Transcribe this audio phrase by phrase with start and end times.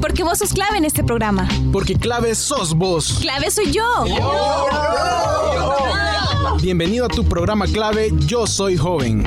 [0.00, 1.48] Porque vos sos clave en este programa.
[1.72, 3.18] Porque clave sos vos.
[3.20, 3.84] Clave soy yo.
[6.62, 9.24] Bienvenido a tu programa clave Yo Soy Joven.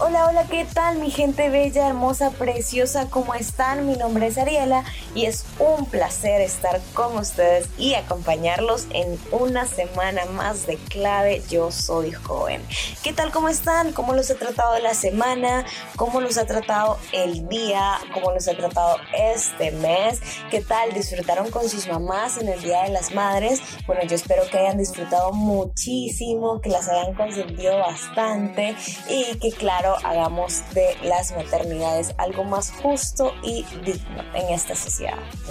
[0.00, 3.10] Hola, hola, ¿qué tal mi gente bella, hermosa, preciosa?
[3.10, 3.86] ¿Cómo están?
[3.86, 4.84] Mi nombre es Ariela
[5.14, 11.42] y es un placer estar con ustedes y acompañarlos en una semana más de clave
[11.48, 12.62] Yo Soy Joven.
[13.02, 13.30] ¿Qué tal?
[13.30, 13.92] ¿Cómo están?
[13.92, 15.64] ¿Cómo los ha tratado la semana?
[15.96, 17.98] ¿Cómo los ha tratado el día?
[18.12, 20.20] ¿Cómo los ha tratado este mes?
[20.50, 20.92] ¿Qué tal?
[20.92, 23.60] ¿Disfrutaron con sus mamás en el Día de las Madres?
[23.86, 28.76] Bueno, yo espero que hayan disfrutado muchísimo, que las hayan consentido bastante
[29.08, 34.97] y que claro, hagamos de las maternidades algo más justo y digno en esta sociedad.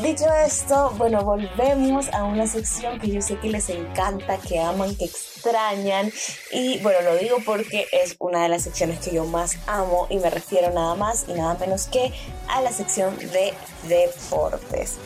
[0.02, 4.96] Dicho esto, bueno, volvemos a una sección que yo sé que les encanta, que aman,
[4.96, 6.12] que extrañan
[6.52, 10.18] y bueno, lo digo porque es una de las secciones que yo más amo y
[10.18, 12.14] me refiero nada más y nada menos que
[12.50, 13.54] a la sección de
[13.88, 14.98] deportes.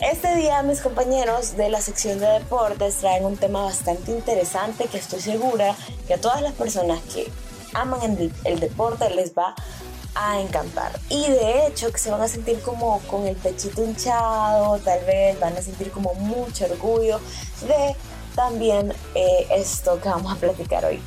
[0.00, 4.98] Este día mis compañeros de la sección de deportes traen un tema bastante interesante que
[4.98, 7.30] estoy segura que a todas las personas que
[7.74, 8.00] aman
[8.44, 9.54] el, deporte les va a
[10.40, 10.92] encantar.
[11.08, 15.38] Y de hecho que se van a sentir como con el pechito hinchado, tal vez
[15.40, 17.20] van a sentir como mucho orgullo
[17.66, 17.96] de
[18.34, 21.00] también eh, esto que vamos a platicar hoy.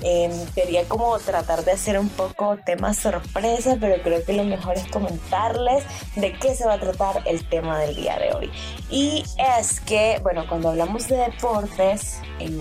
[0.00, 4.76] Eh, quería como tratar de hacer un poco tema sorpresa, pero creo que lo mejor
[4.76, 5.82] es comentarles
[6.14, 8.50] de qué se va a tratar el tema del día de hoy.
[8.90, 9.24] Y
[9.58, 12.60] es que, bueno, cuando hablamos de deportes, en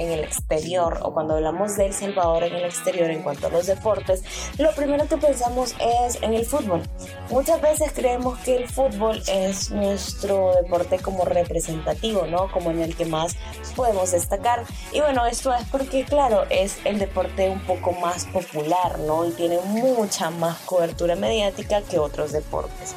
[0.00, 3.50] en el exterior o cuando hablamos de El Salvador en el exterior en cuanto a
[3.50, 4.22] los deportes,
[4.58, 6.82] lo primero que pensamos es en el fútbol.
[7.30, 12.50] Muchas veces creemos que el fútbol es nuestro deporte como representativo, ¿no?
[12.50, 13.36] Como en el que más
[13.76, 14.64] podemos destacar.
[14.92, 19.26] Y bueno, esto es porque, claro, es el deporte un poco más popular, ¿no?
[19.26, 22.94] Y tiene mucha más cobertura mediática que otros deportes.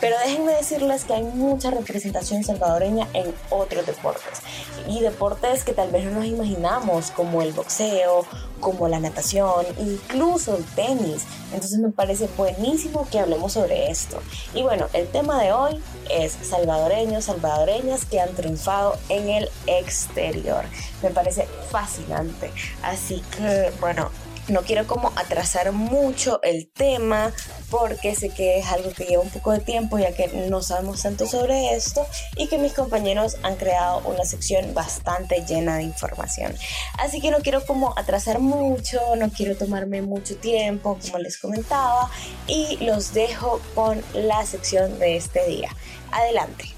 [0.00, 4.40] Pero déjenme decirles que hay mucha representación salvadoreña en otros deportes.
[4.88, 8.26] Y deportes que tal vez no nos imaginamos, como el boxeo,
[8.60, 11.24] como la natación, incluso el tenis.
[11.52, 14.22] Entonces me parece buenísimo que hablemos sobre esto.
[14.54, 15.80] Y bueno, el tema de hoy
[16.10, 20.64] es salvadoreños, salvadoreñas que han triunfado en el exterior.
[21.02, 22.52] Me parece fascinante.
[22.82, 24.10] Así que, bueno,
[24.48, 27.32] no quiero como atrasar mucho el tema
[27.70, 31.02] porque sé que es algo que lleva un poco de tiempo ya que no sabemos
[31.02, 36.54] tanto sobre esto y que mis compañeros han creado una sección bastante llena de información.
[36.98, 42.10] Así que no quiero como atrasar mucho, no quiero tomarme mucho tiempo como les comentaba
[42.46, 45.70] y los dejo con la sección de este día.
[46.12, 46.75] Adelante.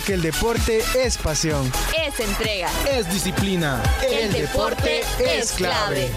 [0.00, 1.70] Porque el deporte es pasión.
[1.94, 2.70] Es entrega.
[2.90, 3.82] Es disciplina.
[4.02, 6.10] El, deporte, es clave.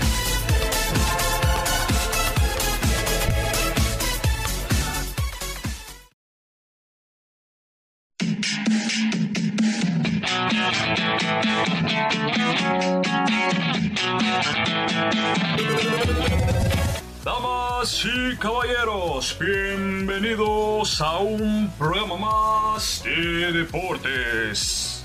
[21.03, 25.03] A un programa más de deportes.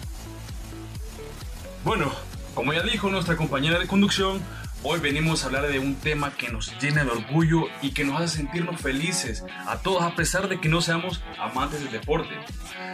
[1.84, 2.12] Bueno,
[2.54, 4.40] como ya dijo nuestra compañera de conducción,
[4.84, 8.20] hoy venimos a hablar de un tema que nos llena de orgullo y que nos
[8.20, 12.32] hace sentirnos felices a todos a pesar de que no seamos amantes del deporte.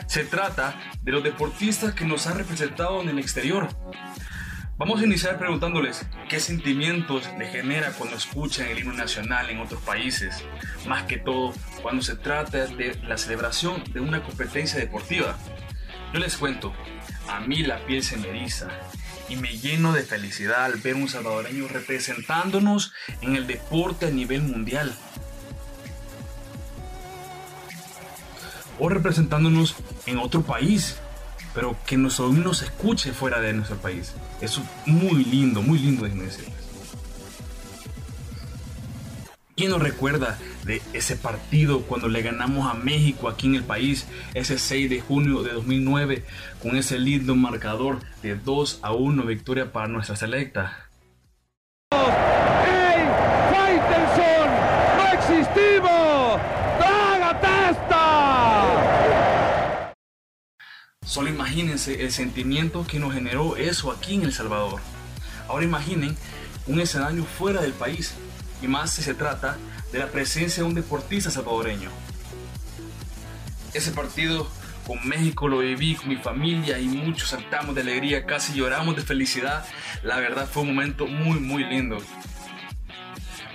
[0.06, 3.68] Se trata de los deportistas que nos han representado en el exterior.
[4.76, 9.80] Vamos a iniciar preguntándoles qué sentimientos les genera cuando escuchan el himno nacional en otros
[9.82, 10.44] países,
[10.88, 15.38] más que todo cuando se trata de la celebración de una competencia deportiva.
[16.12, 16.74] Yo les cuento,
[17.28, 18.66] a mí la piel se me eriza
[19.28, 24.42] y me lleno de felicidad al ver un salvadoreño representándonos en el deporte a nivel
[24.42, 24.92] mundial.
[28.80, 29.76] O representándonos
[30.06, 30.98] en otro país,
[31.54, 34.14] pero que nuestro se escuche fuera de nuestro país.
[34.40, 36.54] Es muy lindo, muy lindo, déjenme decirles.
[39.56, 44.04] ¿Quién nos recuerda de ese partido cuando le ganamos a México aquí en el país,
[44.34, 46.24] ese 6 de junio de 2009,
[46.60, 50.88] con ese lindo marcador de 2 a 1 victoria para nuestra selecta?
[61.04, 64.80] Solo imagínense el sentimiento que nos generó eso aquí en El Salvador.
[65.48, 66.16] Ahora imaginen
[66.66, 68.14] un escenario fuera del país,
[68.62, 69.58] y más si se trata
[69.92, 71.90] de la presencia de un deportista salvadoreño.
[73.74, 74.48] Ese partido
[74.86, 79.02] con México lo viví con mi familia y muchos saltamos de alegría, casi lloramos de
[79.02, 79.66] felicidad.
[80.02, 81.98] La verdad fue un momento muy muy lindo.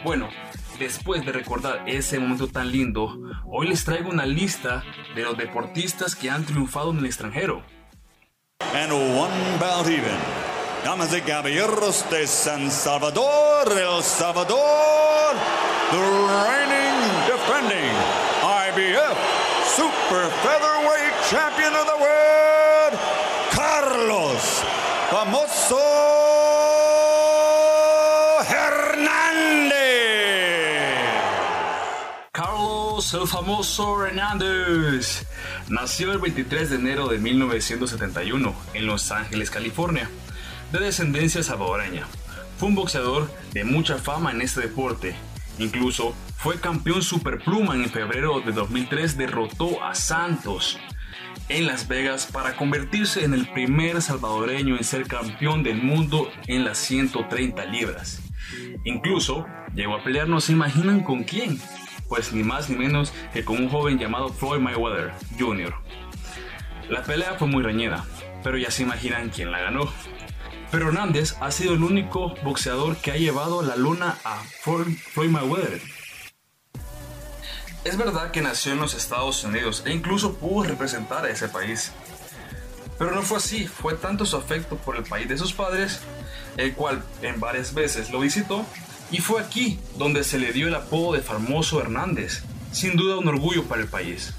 [0.03, 0.29] Bueno,
[0.79, 4.83] después de recordar ese momento tan lindo, hoy les traigo una lista
[5.15, 7.63] de los deportistas que han triunfado en el extranjero.
[8.73, 10.17] And one bout even.
[10.83, 15.35] Damas y caballeros de San Salvador, El Salvador,
[15.91, 16.95] the reigning,
[17.27, 17.91] defending
[18.41, 19.17] IBF
[19.75, 22.99] Super Featherweight Champion of the World,
[23.51, 24.63] Carlos
[25.11, 25.79] Famoso
[28.47, 29.79] Hernández.
[32.31, 35.25] Carlos el famoso Hernández
[35.67, 40.09] nació el 23 de enero de 1971 en Los Ángeles, California,
[40.71, 42.07] de descendencia salvadoreña.
[42.57, 45.15] Fue un boxeador de mucha fama en este deporte.
[45.57, 50.77] Incluso fue campeón superpluma en febrero de 2003, derrotó a Santos
[51.49, 56.63] en Las Vegas para convertirse en el primer salvadoreño en ser campeón del mundo en
[56.63, 58.21] las 130 libras.
[58.85, 59.45] Incluso
[59.75, 61.59] llegó a pelear, no se imaginan con quién,
[62.09, 65.73] pues ni más ni menos que con un joven llamado Floyd Mayweather Jr.
[66.89, 68.03] La pelea fue muy reñida,
[68.43, 69.87] pero ya se imaginan quién la ganó.
[70.71, 75.81] Pero Hernández ha sido el único boxeador que ha llevado la luna a Floyd, Mayweather.
[77.83, 81.91] Es verdad que nació en los Estados Unidos e incluso pudo representar a ese país.
[82.97, 86.01] Pero no fue así, fue tanto su afecto por el país de sus padres,
[86.57, 88.65] el cual en varias veces lo visitó,
[89.11, 93.27] y fue aquí donde se le dio el apodo de Famoso Hernández, sin duda un
[93.27, 94.33] orgullo para el país.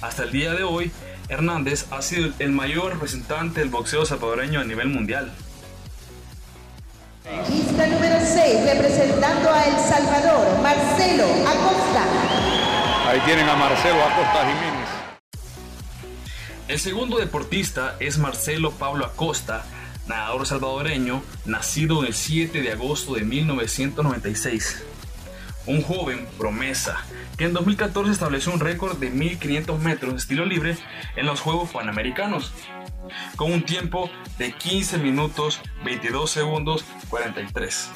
[0.00, 0.90] Hasta el día de hoy,
[1.28, 5.32] Hernández ha sido el mayor representante del boxeo salvadoreño a nivel mundial.
[7.48, 12.04] Lista número 6, representando a El Salvador, Marcelo Acosta.
[13.06, 14.88] Ahí tienen a Marcelo Acosta Jiménez.
[16.68, 19.64] El segundo deportista es Marcelo Pablo Acosta,
[20.10, 24.84] nadador salvadoreño, nacido el 7 de agosto de 1996.
[25.66, 27.04] Un joven promesa
[27.36, 30.76] que en 2014 estableció un récord de 1500 metros de estilo libre
[31.16, 32.52] en los Juegos Panamericanos,
[33.36, 37.90] con un tiempo de 15 minutos 22 segundos 43.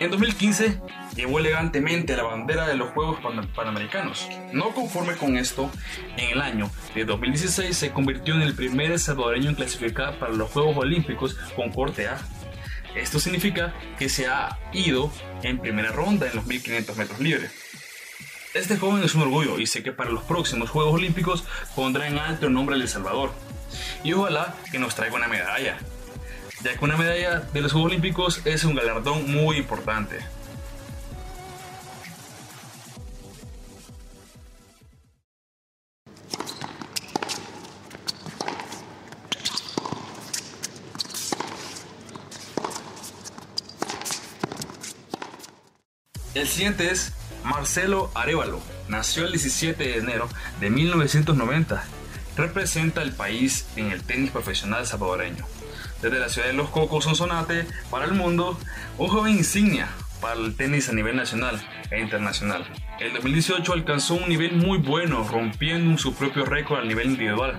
[0.00, 0.80] En 2015
[1.14, 4.28] llevó elegantemente la bandera de los Juegos Pan- Panamericanos.
[4.52, 5.70] No conforme con esto,
[6.16, 10.50] en el año de 2016 se convirtió en el primer salvadoreño en clasificar para los
[10.50, 12.18] Juegos Olímpicos con corte A.
[12.94, 15.12] Esto significa que se ha ido
[15.42, 17.52] en primera ronda en los 1500 metros libres.
[18.54, 21.44] Este joven es un orgullo y sé que para los próximos Juegos Olímpicos
[21.76, 23.32] pondrá en alto el nombre de El Salvador.
[24.02, 25.78] Y ojalá que nos traiga una medalla,
[26.62, 30.18] ya que una medalla de los Juegos Olímpicos es un galardón muy importante.
[46.34, 47.12] El siguiente es
[47.44, 48.60] Marcelo Arevalo.
[48.88, 50.28] Nació el 17 de enero
[50.60, 51.82] de 1990.
[52.36, 55.44] Representa el país en el tenis profesional salvadoreño.
[56.02, 58.58] Desde la ciudad de Los Cocos, Sonsonate, para el mundo,
[58.96, 59.88] un joven insignia
[60.20, 62.64] para el tenis a nivel nacional e internacional.
[62.98, 67.58] El 2018 alcanzó un nivel muy bueno, rompiendo su propio récord a nivel individual,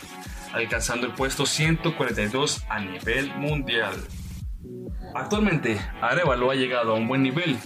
[0.54, 3.96] alcanzando el puesto 142 a nivel mundial.
[5.14, 7.58] Actualmente, Arevalo ha llegado a un buen nivel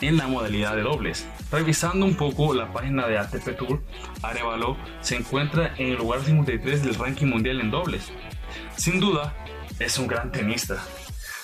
[0.00, 1.26] en la modalidad de dobles.
[1.50, 3.82] Revisando un poco la página de ATP Tour,
[4.22, 8.12] Arevalo se encuentra en el lugar 53 del ranking mundial en dobles.
[8.76, 9.34] Sin duda,
[9.78, 10.82] es un gran tenista.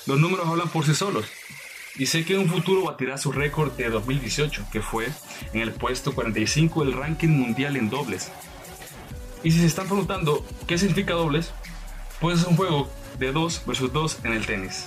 [0.06, 1.26] Los números hablan por sí solos.
[1.96, 5.08] Y sé que en un futuro batirá su récord de 2018, que fue
[5.52, 8.30] en el puesto 45 del ranking mundial en dobles.
[9.42, 11.52] Y si se están preguntando qué significa dobles,
[12.20, 14.86] pues es un juego de 2 versus 2 en el tenis.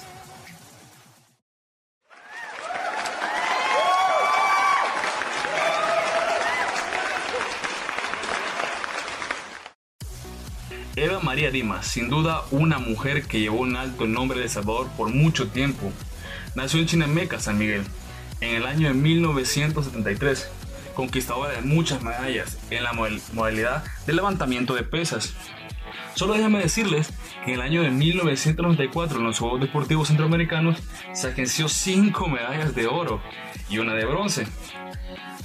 [10.98, 14.90] Eva María Dimas, sin duda una mujer que llevó en alto el nombre de Salvador
[14.98, 15.90] por mucho tiempo.
[16.54, 17.84] Nació en Chinemeca, San Miguel,
[18.42, 20.50] en el año de 1973,
[20.94, 25.34] conquistadora de muchas medallas en la modalidad de levantamiento de pesas.
[26.16, 27.12] Solo déjame decirles
[27.46, 30.78] que en el año de 1994 en los Juegos Deportivos Centroamericanos
[31.14, 33.22] se agenció 5 medallas de oro
[33.70, 34.48] y una de bronce.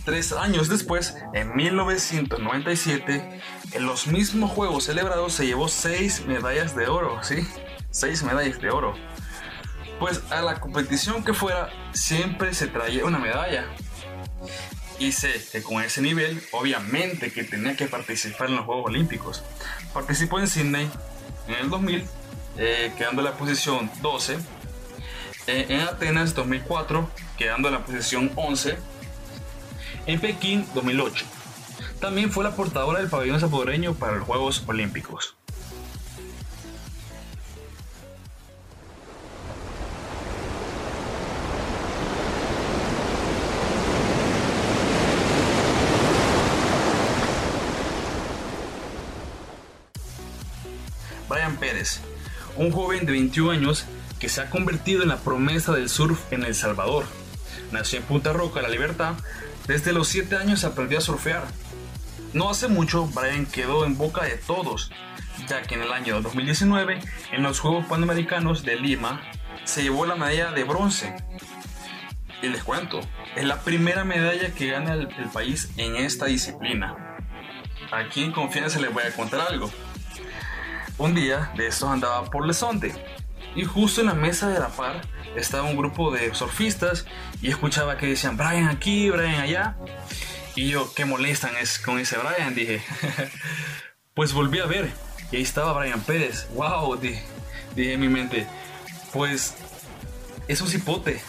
[0.06, 3.40] Tres años después, en 1997,
[3.72, 7.44] en los mismos Juegos celebrados se llevó seis medallas de oro, ¿sí?
[7.90, 8.94] Seis medallas de oro.
[9.98, 13.64] Pues a la competición que fuera siempre se traía una medalla.
[15.00, 19.42] Y sé que con ese nivel, obviamente que tenía que participar en los Juegos Olímpicos.
[19.92, 20.90] Participó en Sydney
[21.48, 22.04] en el 2000,
[22.58, 24.38] eh, quedando en la posición 12.
[25.46, 28.76] Eh, en Atenas 2004, quedando en la posición 11.
[30.06, 31.24] En Pekín 2008.
[32.00, 35.36] También fue la portadora del pabellón salvadoreño para los Juegos Olímpicos.
[52.56, 53.84] Un joven de 21 años
[54.18, 57.04] que se ha convertido en la promesa del surf en El Salvador.
[57.72, 59.14] Nació en Punta Roca, La Libertad.
[59.66, 61.44] Desde los 7 años aprendió a surfear.
[62.32, 64.90] No hace mucho, Brian quedó en boca de todos,
[65.48, 67.00] ya que en el año 2019,
[67.32, 69.22] en los Juegos Panamericanos de Lima,
[69.64, 71.14] se llevó la medalla de bronce.
[72.42, 73.00] Y les cuento,
[73.34, 77.16] es la primera medalla que gana el, país en esta disciplina.
[77.90, 79.70] Aquí en confianza les voy a contar algo.
[80.98, 82.94] Un día de estos andaba por Lesonte
[83.54, 85.02] y justo en la mesa de la par
[85.36, 87.04] estaba un grupo de surfistas
[87.42, 89.76] y escuchaba que decían Brian aquí, Brian allá.
[90.54, 92.82] Y yo, qué molestan es con ese Brian, dije.
[94.14, 94.90] pues volví a ver
[95.30, 96.48] y ahí estaba Brian Pérez.
[96.54, 96.96] ¡Wow!
[96.96, 97.22] Dije,
[97.74, 98.46] dije en mi mente,
[99.12, 99.54] pues
[100.48, 101.20] es un cipote.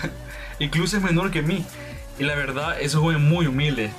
[0.58, 1.64] Incluso es menor que mí.
[2.18, 3.90] Y la verdad es un joven muy humilde.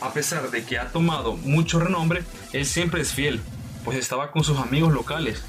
[0.00, 2.24] A pesar de que ha tomado mucho renombre,
[2.54, 3.42] él siempre es fiel
[3.84, 5.42] pues estaba con sus amigos locales.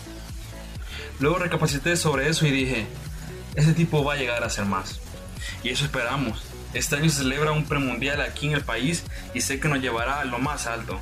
[1.20, 2.88] Luego recapacité sobre eso y dije,
[3.56, 5.00] ese tipo va a llegar a ser más.
[5.64, 6.44] Y eso esperamos.
[6.74, 10.20] Este año se celebra un premundial aquí en el país y sé que nos llevará
[10.20, 11.00] a lo más alto.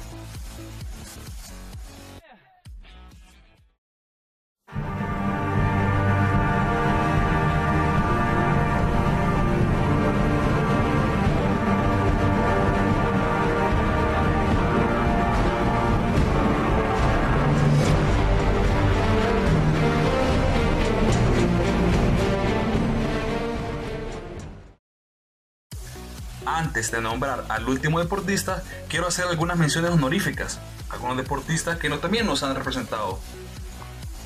[26.77, 30.59] Antes de nombrar al último deportista, quiero hacer algunas menciones honoríficas,
[30.91, 33.19] algunos deportistas que no, también nos han representado.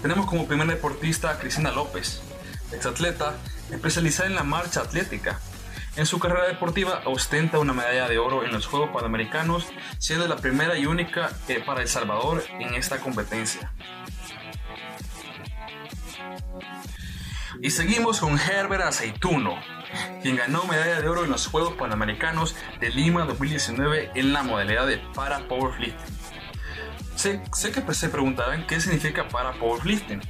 [0.01, 2.21] Tenemos como primer deportista a Cristina López,
[2.73, 3.37] exatleta
[3.71, 5.39] especializada en la marcha atlética.
[5.95, 9.67] En su carrera deportiva ostenta una medalla de oro en los Juegos Panamericanos,
[9.97, 13.71] siendo la primera y única eh, para El Salvador en esta competencia.
[17.61, 19.55] Y seguimos con Herbert Aceituno,
[20.21, 24.87] quien ganó medalla de oro en los Juegos Panamericanos de Lima 2019 en la modalidad
[24.87, 26.15] de para powerlifting.
[27.15, 30.21] Sé, sé que se preguntarán qué significa para powerlifting.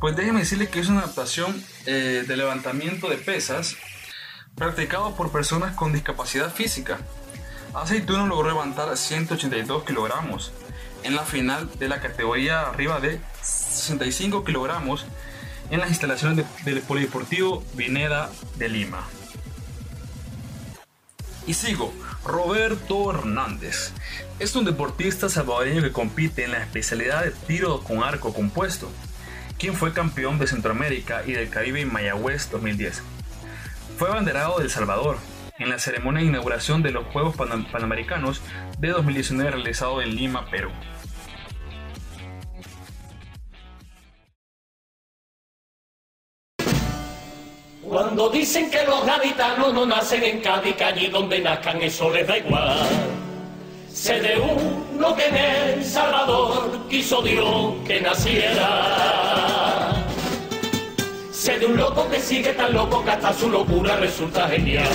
[0.00, 3.76] Pues déjenme decirles que es una adaptación eh, de levantamiento de pesas
[4.56, 6.98] practicado por personas con discapacidad física.
[7.74, 10.52] Aceituno logró levantar 182 kilogramos
[11.04, 15.06] en la final de la categoría arriba de 65 kilogramos
[15.72, 19.08] en las instalaciones del Polideportivo Vineda de Lima.
[21.46, 21.94] Y sigo,
[22.26, 23.92] Roberto Hernández.
[24.38, 28.90] Es un deportista salvadoreño que compite en la especialidad de tiro con arco compuesto,
[29.58, 33.02] quien fue campeón de Centroamérica y del Caribe en Mayagüez 2010.
[33.96, 35.16] Fue abanderado de El Salvador
[35.58, 38.42] en la ceremonia de inauguración de los Juegos Panamericanos
[38.78, 40.70] de 2019 realizado en Lima, Perú.
[47.92, 52.26] Cuando dicen que los gaditanos no nacen en Cádiz, que allí donde nazcan eso les
[52.26, 52.78] da igual.
[53.92, 59.92] Sé de uno que en El Salvador quiso Dios que naciera.
[61.30, 64.88] Sé de un loco que sigue tan loco que hasta su locura resulta genial.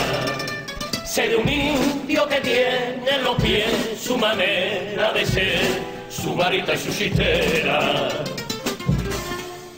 [1.05, 6.73] Sé de un indio que tiene en los pies su manera de ser, su varita
[6.73, 8.09] y su chistera.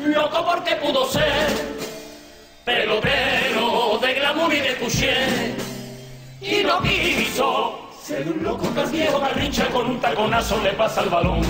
[0.06, 1.79] Loco porque pudo ser
[2.70, 5.16] pelotero de glamour y de couché
[6.40, 11.10] y no quiso ser un loco más viejo rincha con un taconazo le pasa el
[11.10, 11.42] balón.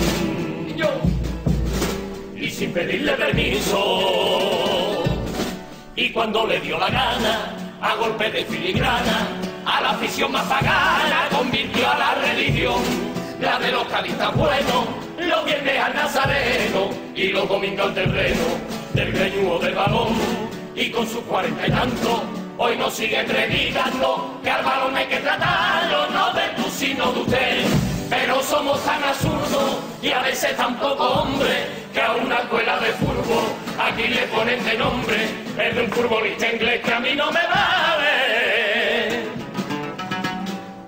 [2.36, 5.04] Y sin pedirle permiso.
[5.94, 9.28] Y cuando le dio la gana a golpe de filigrana
[9.66, 12.82] a la afición más pagana convirtió a la religión.
[13.40, 14.86] La de los cadistas buenos
[15.18, 18.44] los viernes al nazareno y los domingos al terreno
[18.94, 22.22] del greñudo del balón y con sus cuarenta y tanto,
[22.58, 27.20] hoy nos sigue predicando que al balón hay que tratarlo, no de tú sino de
[27.20, 27.64] usted.
[28.08, 32.92] Pero somos tan absurdos y a veces tan poco hombre que a una escuela de
[32.92, 33.44] fútbol
[33.78, 35.16] aquí le ponen de nombre,
[35.58, 39.20] es de un futbolista inglés que a mí no me vale.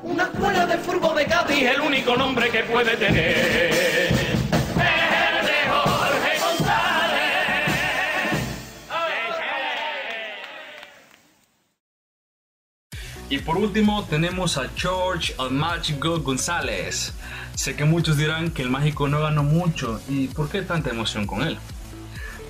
[0.03, 4.22] Una escuela de fútbol de Cádiz, el único nombre que puede tener.
[13.33, 17.15] Y por último tenemos a George el González.
[17.55, 21.27] Sé que muchos dirán que el mágico no ganó mucho y por qué tanta emoción
[21.27, 21.57] con él.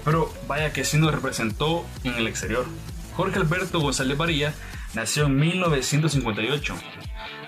[0.05, 2.67] Pero vaya que sí nos representó en el exterior.
[3.15, 4.55] Jorge Alberto González Varilla
[4.93, 6.75] nació en 1958.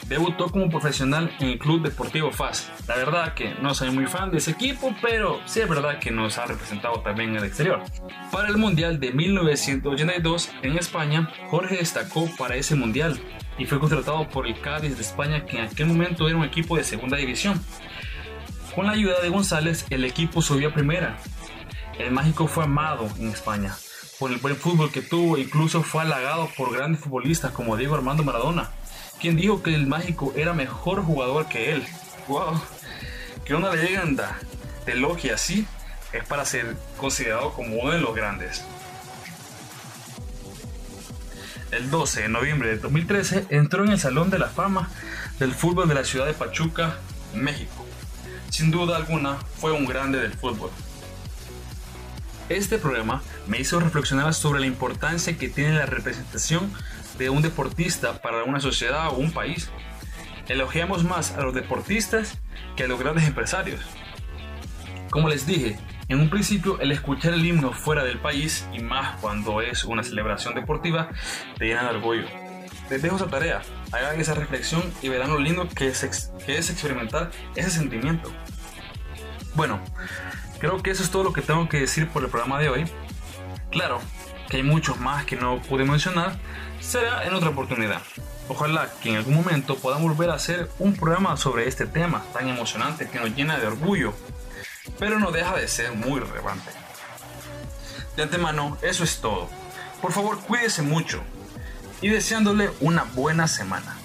[0.08, 2.70] Debutó como profesional en el Club Deportivo FAS.
[2.86, 6.10] La verdad que no soy muy fan de ese equipo, pero sí es verdad que
[6.10, 7.82] nos ha representado también en el exterior.
[8.30, 13.18] Para el Mundial de 1982 en España, Jorge destacó para ese Mundial
[13.56, 16.76] y fue contratado por el Cádiz de España, que en aquel momento era un equipo
[16.76, 17.60] de segunda división.
[18.74, 21.16] Con la ayuda de González, el equipo subió a primera.
[21.98, 23.74] El mágico fue amado en España
[24.18, 28.22] por el buen fútbol que tuvo, incluso fue halagado por grandes futbolistas como Diego Armando
[28.22, 28.70] Maradona,
[29.20, 31.84] quien dijo que el mágico era mejor jugador que él.
[32.28, 32.60] ¡Wow!
[33.44, 34.38] Que una leyenda
[34.84, 35.66] te elogie así
[36.12, 38.64] es para ser considerado como uno de los grandes.
[41.70, 44.90] El 12 de noviembre de 2013 entró en el Salón de la Fama
[45.38, 46.98] del Fútbol de la ciudad de Pachuca,
[47.34, 47.84] México.
[48.50, 50.70] Sin duda alguna fue un grande del fútbol.
[52.48, 56.70] Este programa me hizo reflexionar sobre la importancia que tiene la representación
[57.18, 59.70] de un deportista para una sociedad o un país.
[60.48, 62.38] Elogiamos más a los deportistas
[62.76, 63.80] que a los grandes empresarios.
[65.10, 65.78] Como les dije,
[66.08, 70.02] en un principio el escuchar el himno fuera del país y más cuando es una
[70.02, 71.08] celebración deportiva
[71.56, 72.26] te llena de orgullo.
[72.90, 76.68] Les dejo esa tarea, hagan esa reflexión y verán lo lindo que es, que es
[76.68, 78.30] experimentar ese sentimiento.
[79.54, 79.80] Bueno,
[80.58, 82.84] creo que eso es todo lo que tengo que decir por el programa de hoy.
[83.70, 84.00] Claro,
[84.48, 86.36] que hay muchos más que no pude mencionar,
[86.80, 88.02] será en otra oportunidad.
[88.48, 92.48] Ojalá que en algún momento podamos volver a hacer un programa sobre este tema tan
[92.48, 94.12] emocionante que nos llena de orgullo,
[94.98, 96.70] pero no deja de ser muy relevante.
[98.16, 99.48] De antemano, eso es todo.
[100.00, 101.22] Por favor, cuídese mucho
[102.02, 103.96] y deseándole una buena semana.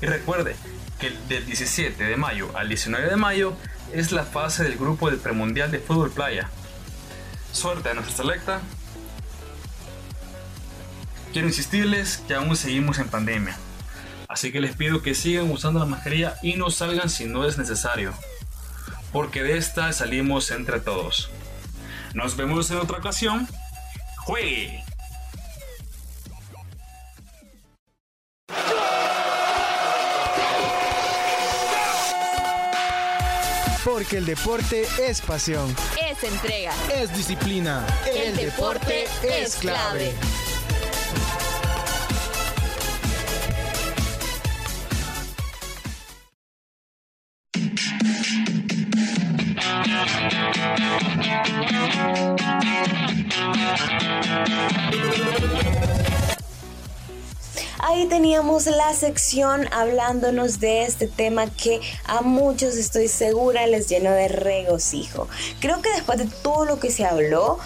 [0.00, 0.56] Y recuerde
[0.98, 3.54] que del 17 de mayo al 19 de mayo
[3.92, 6.48] es la fase del grupo del premundial de fútbol playa.
[7.52, 8.60] Suerte a nuestra selecta
[11.32, 13.56] Quiero insistirles que aún seguimos en pandemia,
[14.28, 17.56] así que les pido que sigan usando la mascarilla y no salgan si no es
[17.56, 18.12] necesario,
[19.12, 21.30] porque de esta salimos entre todos.
[22.14, 23.46] Nos vemos en otra ocasión.
[24.18, 24.82] ¡Juegue!
[33.84, 35.74] Porque el deporte es pasión,
[36.10, 36.72] Es entrega.
[36.94, 37.86] es disciplina.
[38.14, 40.12] El deporte es clave.
[57.82, 64.12] Ahí teníamos la sección hablándonos de este tema que a muchos estoy segura les llenó
[64.12, 65.28] de regocijo.
[65.60, 67.58] Creo que después de todo lo que se habló,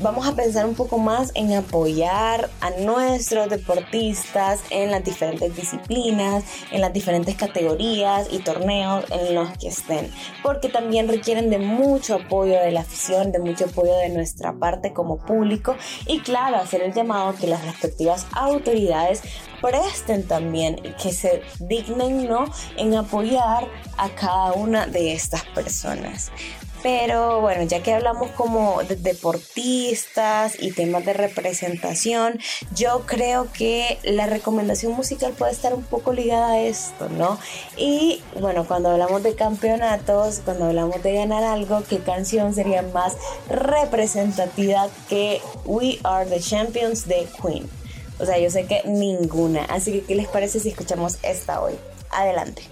[0.00, 6.44] vamos a pensar un poco más en apoyar a nuestros deportistas en las diferentes disciplinas,
[6.70, 10.10] en las diferentes categorías y torneos en los que estén,
[10.42, 14.92] porque también requieren de mucho apoyo de la afición, de mucho apoyo de nuestra parte
[14.92, 15.76] como público
[16.06, 19.22] y claro, hacer el llamado que las respectivas autoridades
[19.60, 22.44] presten también y que se dignen ¿no?
[22.76, 26.32] en apoyar a cada una de estas personas.
[26.82, 32.40] Pero bueno, ya que hablamos como de deportistas y temas de representación,
[32.74, 37.38] yo creo que la recomendación musical puede estar un poco ligada a esto, ¿no?
[37.76, 43.16] Y bueno, cuando hablamos de campeonatos, cuando hablamos de ganar algo, ¿qué canción sería más
[43.48, 47.68] representativa que We Are the Champions de Queen?
[48.18, 49.64] O sea, yo sé que ninguna.
[49.64, 51.74] Así que, ¿qué les parece si escuchamos esta hoy?
[52.10, 52.71] Adelante.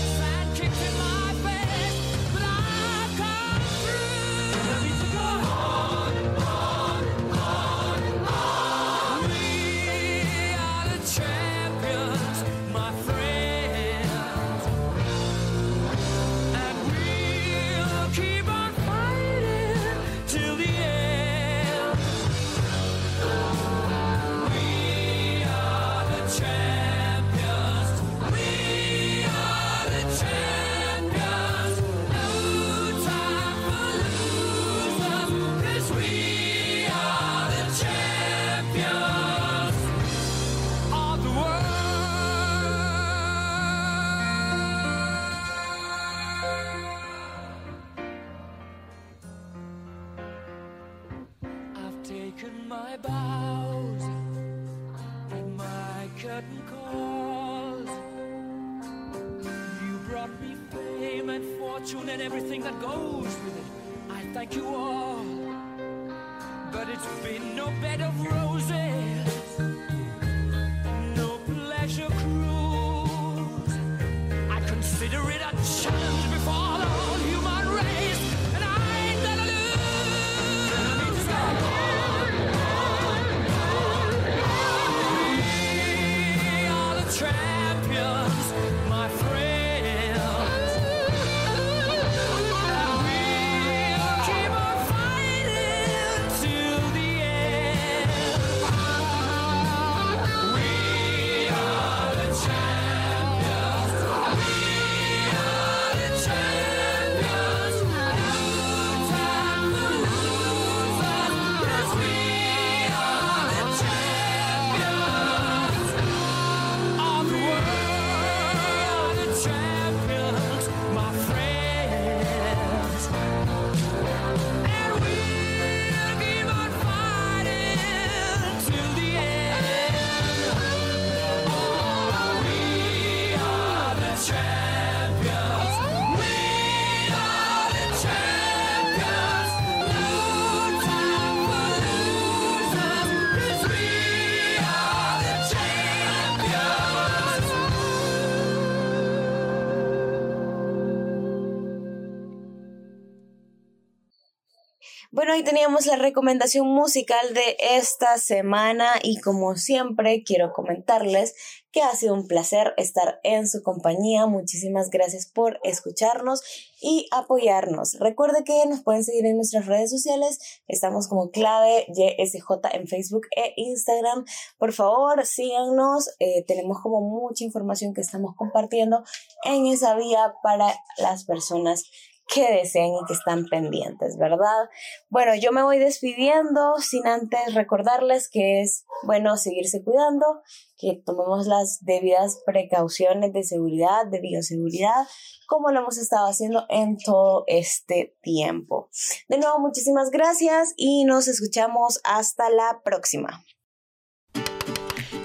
[155.43, 161.33] Teníamos la recomendación musical de esta semana y como siempre quiero comentarles
[161.71, 164.27] que ha sido un placer estar en su compañía.
[164.27, 166.41] Muchísimas gracias por escucharnos
[166.81, 167.97] y apoyarnos.
[167.99, 170.61] Recuerde que nos pueden seguir en nuestras redes sociales.
[170.67, 174.25] Estamos como clave YSJ en Facebook e Instagram.
[174.57, 176.09] Por favor, síganos.
[176.19, 179.03] Eh, tenemos como mucha información que estamos compartiendo
[179.45, 181.89] en esa vía para las personas
[182.33, 184.69] que deseen y que están pendientes, ¿verdad?
[185.09, 190.41] Bueno, yo me voy despidiendo sin antes recordarles que es bueno seguirse cuidando,
[190.77, 195.07] que tomemos las debidas precauciones de seguridad, de bioseguridad,
[195.47, 198.89] como lo hemos estado haciendo en todo este tiempo.
[199.27, 203.43] De nuevo, muchísimas gracias y nos escuchamos hasta la próxima.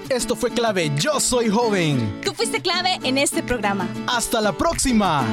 [0.09, 2.21] Esto fue clave Yo Soy Joven.
[2.23, 3.89] Tú fuiste clave en este programa.
[4.07, 5.25] Hasta la próxima.